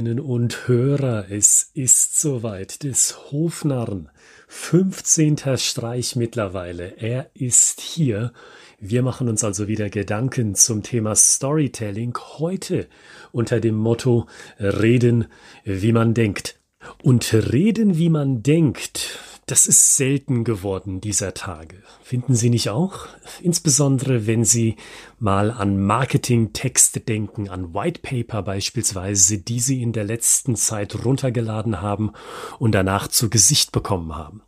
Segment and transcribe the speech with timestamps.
[0.00, 4.08] Hörerinnen und Hörer, es ist soweit des Hofnarren.
[4.48, 5.36] 15.
[5.58, 6.94] Streich mittlerweile.
[6.96, 8.32] Er ist hier.
[8.78, 12.88] Wir machen uns also wieder Gedanken zum Thema Storytelling heute
[13.30, 14.26] unter dem Motto
[14.58, 15.26] Reden,
[15.64, 16.58] wie man denkt.
[17.02, 19.18] Und Reden, wie man denkt,
[19.50, 21.82] das ist selten geworden dieser Tage.
[22.02, 23.08] Finden Sie nicht auch?
[23.42, 24.76] Insbesondere wenn Sie
[25.18, 31.80] mal an Marketingtexte denken, an White Paper beispielsweise, die Sie in der letzten Zeit runtergeladen
[31.80, 32.12] haben
[32.60, 34.42] und danach zu Gesicht bekommen haben.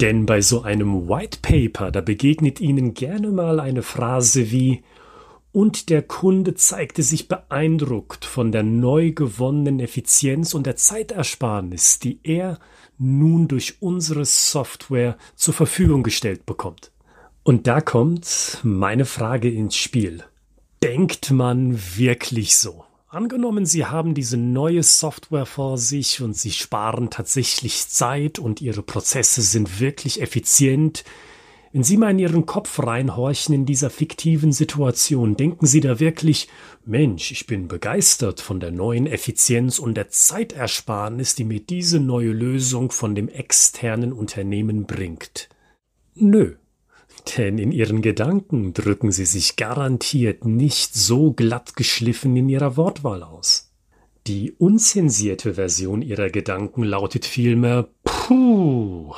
[0.00, 4.84] Denn bei so einem White Paper, da begegnet Ihnen gerne mal eine Phrase wie
[5.54, 12.18] und der Kunde zeigte sich beeindruckt von der neu gewonnenen Effizienz und der Zeitersparnis, die
[12.24, 12.58] er
[12.98, 16.90] nun durch unsere Software zur Verfügung gestellt bekommt.
[17.44, 20.24] Und da kommt meine Frage ins Spiel.
[20.82, 22.84] Denkt man wirklich so?
[23.06, 28.82] Angenommen, Sie haben diese neue Software vor sich und Sie sparen tatsächlich Zeit und Ihre
[28.82, 31.04] Prozesse sind wirklich effizient,
[31.74, 36.46] wenn Sie mal in Ihren Kopf reinhorchen in dieser fiktiven Situation, denken Sie da wirklich,
[36.84, 42.30] Mensch, ich bin begeistert von der neuen Effizienz und der Zeitersparnis, die mir diese neue
[42.30, 45.48] Lösung von dem externen Unternehmen bringt.
[46.14, 46.54] Nö.
[47.36, 53.24] Denn in Ihren Gedanken drücken Sie sich garantiert nicht so glatt geschliffen in Ihrer Wortwahl
[53.24, 53.72] aus.
[54.28, 57.88] Die unzensierte Version ihrer Gedanken lautet vielmehr,
[58.26, 59.14] puh,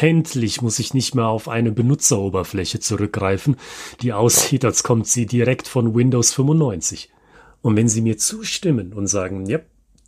[0.00, 3.56] endlich muss ich nicht mehr auf eine Benutzeroberfläche zurückgreifen,
[4.02, 7.10] die aussieht, als kommt sie direkt von Windows 95.
[7.62, 9.60] Und wenn Sie mir zustimmen und sagen, ja,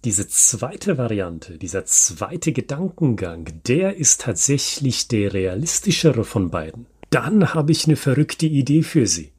[0.05, 7.73] diese zweite Variante, dieser zweite Gedankengang, der ist tatsächlich der realistischere von beiden, dann habe
[7.73, 9.31] ich eine verrückte Idee für Sie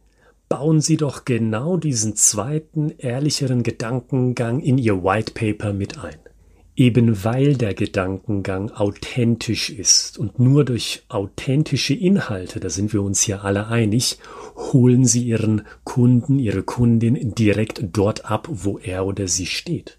[0.48, 6.25] bauen Sie doch genau diesen zweiten, ehrlicheren Gedankengang in Ihr White Paper mit ein.
[6.78, 13.22] Eben weil der Gedankengang authentisch ist und nur durch authentische Inhalte, da sind wir uns
[13.22, 14.18] hier alle einig,
[14.56, 19.98] holen Sie Ihren Kunden, Ihre Kundin direkt dort ab, wo er oder sie steht.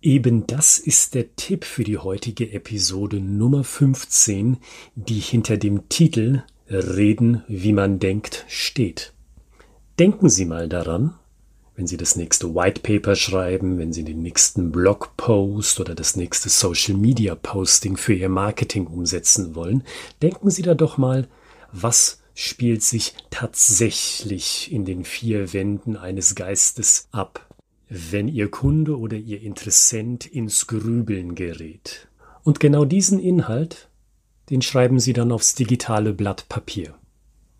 [0.00, 4.58] Eben das ist der Tipp für die heutige Episode Nummer 15,
[4.94, 9.12] die hinter dem Titel Reden, wie man denkt, steht.
[9.98, 11.14] Denken Sie mal daran,
[11.76, 16.48] wenn Sie das nächste White Paper schreiben, wenn Sie den nächsten Blogpost oder das nächste
[16.48, 19.82] Social Media Posting für Ihr Marketing umsetzen wollen,
[20.22, 21.26] denken Sie da doch mal,
[21.72, 27.48] was spielt sich tatsächlich in den vier Wänden eines Geistes ab,
[27.88, 32.08] wenn Ihr Kunde oder Ihr Interessent ins Grübeln gerät.
[32.44, 33.88] Und genau diesen Inhalt,
[34.50, 36.94] den schreiben Sie dann aufs digitale Blatt Papier.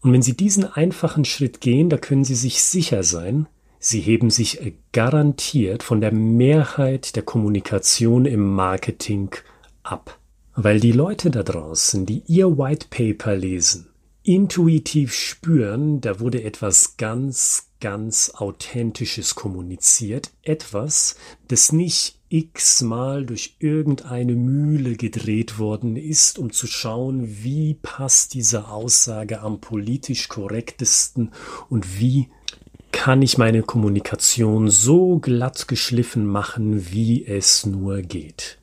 [0.03, 3.47] Und wenn Sie diesen einfachen Schritt gehen, da können Sie sich sicher sein,
[3.87, 4.63] Sie heben sich
[4.93, 9.29] garantiert von der Mehrheit der Kommunikation im Marketing
[9.83, 10.19] ab.
[10.55, 13.91] Weil die Leute da draußen, die Ihr White Paper lesen,
[14.23, 21.17] intuitiv spüren, da wurde etwas ganz, ganz Authentisches kommuniziert, etwas,
[21.49, 28.69] das nicht x-mal durch irgendeine Mühle gedreht worden ist, um zu schauen, wie passt diese
[28.69, 31.33] Aussage am politisch korrektesten
[31.69, 32.31] und wie
[33.05, 38.57] kann ich meine Kommunikation so glatt geschliffen machen, wie es nur geht.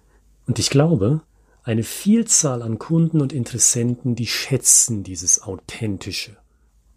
[0.47, 1.21] Und ich glaube,
[1.61, 6.37] eine Vielzahl an Kunden und Interessenten, die schätzen dieses Authentische.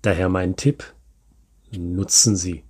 [0.01, 0.95] Daher mein Tipp,
[1.71, 2.63] nutzen Sie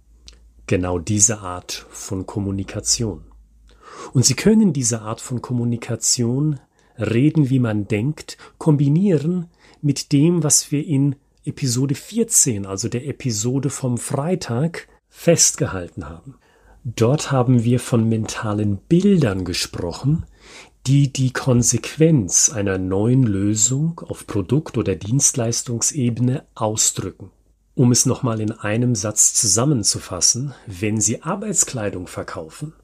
[0.67, 3.27] genau diese Art von Kommunikation.
[4.13, 6.59] Und Sie können diese Art von Kommunikation,
[6.99, 9.47] reden wie man denkt, kombinieren
[9.83, 11.15] mit dem, was wir in
[11.45, 16.37] Episode 14, also der Episode vom Freitag, festgehalten haben.
[16.85, 20.27] Dort haben wir von mentalen Bildern gesprochen,
[20.87, 27.31] die die Konsequenz einer neuen Lösung auf Produkt- oder Dienstleistungsebene ausdrücken.
[27.75, 32.75] Um es nochmal in einem Satz zusammenzufassen, wenn Sie Arbeitskleidung verkaufen,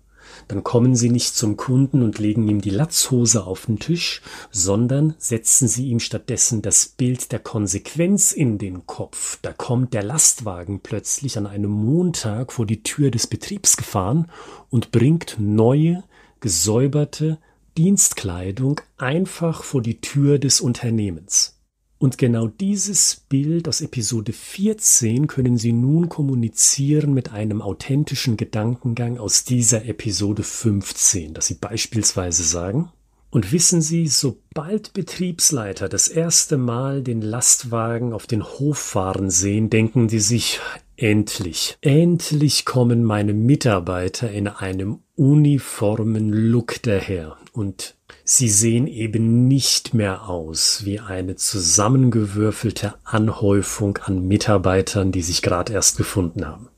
[0.49, 5.15] dann kommen Sie nicht zum Kunden und legen ihm die Latzhose auf den Tisch, sondern
[5.19, 9.39] setzen Sie ihm stattdessen das Bild der Konsequenz in den Kopf.
[9.43, 14.31] Da kommt der Lastwagen plötzlich an einem Montag vor die Tür des Betriebs gefahren
[14.71, 16.03] und bringt neue,
[16.41, 17.39] gesäuberte
[17.79, 21.60] Dienstkleidung einfach vor die Tür des Unternehmens.
[22.03, 29.19] Und genau dieses Bild aus Episode 14 können Sie nun kommunizieren mit einem authentischen Gedankengang
[29.19, 32.91] aus dieser Episode 15, dass Sie beispielsweise sagen,
[33.29, 39.69] und wissen Sie, sobald Betriebsleiter das erste Mal den Lastwagen auf den Hof fahren sehen,
[39.69, 40.59] denken die sich,
[41.01, 49.95] endlich, endlich kommen meine Mitarbeiter in einem uniformen Look daher und sie sehen eben nicht
[49.95, 56.69] mehr aus wie eine zusammengewürfelte Anhäufung an Mitarbeitern, die sich gerade erst gefunden haben.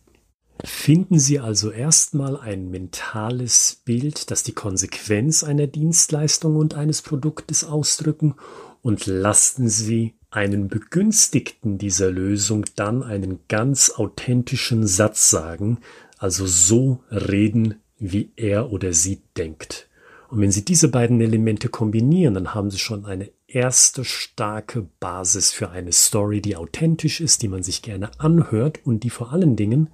[0.65, 7.65] Finden Sie also erstmal ein mentales Bild, das die Konsequenz einer Dienstleistung und eines Produktes
[7.65, 8.37] ausdrücken
[8.81, 15.79] und lassen Sie einen Begünstigten dieser Lösung dann einen ganz authentischen Satz sagen,
[16.19, 19.89] also so reden, wie er oder sie denkt.
[20.31, 25.53] Und wenn Sie diese beiden Elemente kombinieren, dann haben Sie schon eine erste starke Basis
[25.53, 29.57] für eine Story, die authentisch ist, die man sich gerne anhört und die vor allen
[29.57, 29.91] Dingen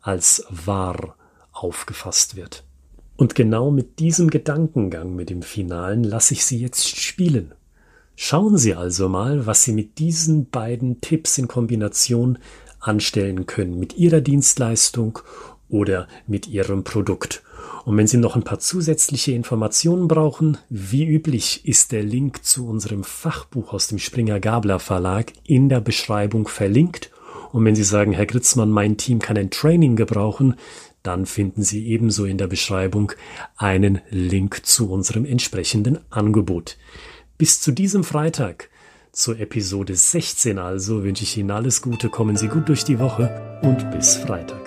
[0.00, 1.16] als wahr
[1.52, 2.64] aufgefasst wird.
[3.16, 7.54] Und genau mit diesem Gedankengang, mit dem Finalen, lasse ich Sie jetzt spielen.
[8.18, 12.38] Schauen Sie also mal, was Sie mit diesen beiden Tipps in Kombination
[12.80, 15.18] anstellen können, mit Ihrer Dienstleistung
[15.68, 17.42] oder mit Ihrem Produkt.
[17.84, 22.66] Und wenn Sie noch ein paar zusätzliche Informationen brauchen, wie üblich ist der Link zu
[22.66, 27.10] unserem Fachbuch aus dem Springer Gabler Verlag in der Beschreibung verlinkt
[27.52, 30.56] und wenn Sie sagen, Herr Gritzmann, mein Team kann ein Training gebrauchen,
[31.02, 33.12] dann finden Sie ebenso in der Beschreibung
[33.56, 36.76] einen Link zu unserem entsprechenden Angebot.
[37.38, 38.70] Bis zu diesem Freitag,
[39.12, 43.60] zur Episode 16 also, wünsche ich Ihnen alles Gute, kommen Sie gut durch die Woche
[43.62, 44.65] und bis Freitag.